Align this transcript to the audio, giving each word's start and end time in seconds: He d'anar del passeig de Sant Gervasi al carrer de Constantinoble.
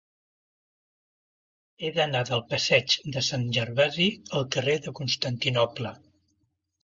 He 1.81 1.91
d'anar 1.97 2.21
del 2.29 2.41
passeig 2.53 2.95
de 3.17 3.23
Sant 3.29 3.45
Gervasi 3.57 4.09
al 4.39 4.49
carrer 4.57 4.77
de 4.87 4.95
Constantinoble. 5.03 5.93